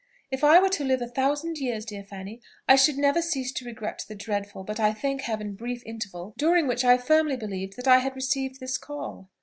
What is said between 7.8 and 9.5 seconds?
I had received this call.